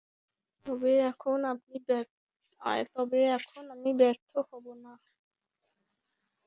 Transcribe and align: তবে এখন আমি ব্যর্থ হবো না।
তবে 0.65 0.91
এখন 1.01 1.39
আমি 3.73 3.89
ব্যর্থ 3.97 4.31
হবো 4.49 4.71
না। 4.83 4.93